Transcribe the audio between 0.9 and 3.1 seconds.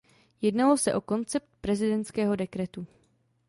o koncept prezidentského dekretu.